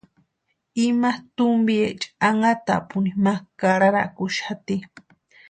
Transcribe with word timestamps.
Ima 0.85 1.11
tumpiecha 1.35 2.09
anhatapuni 2.29 3.11
ma 3.23 3.35
karharakuxati. 3.59 4.75